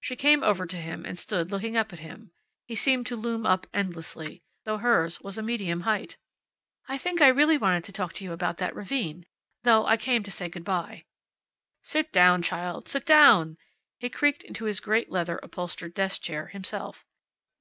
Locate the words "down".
12.12-12.40, 13.04-13.56